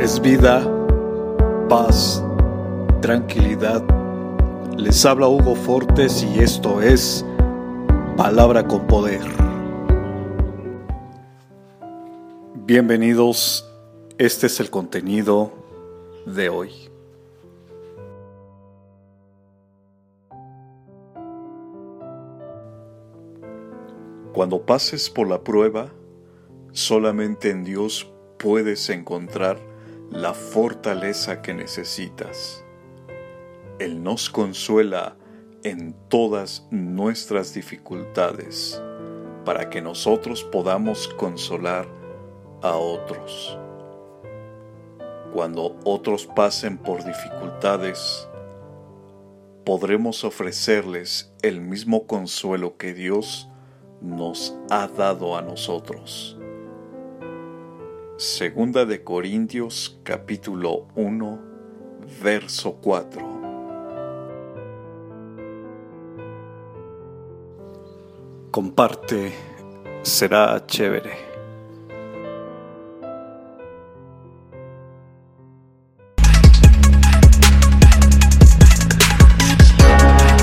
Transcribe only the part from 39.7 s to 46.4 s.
nosotros podamos consolar a otros. Cuando otros